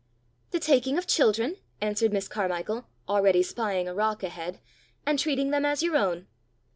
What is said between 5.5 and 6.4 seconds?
them as your own."